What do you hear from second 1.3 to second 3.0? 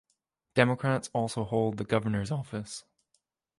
hold the Governor's office.